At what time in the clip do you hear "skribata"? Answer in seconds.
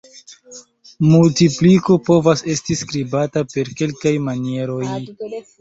2.81-3.47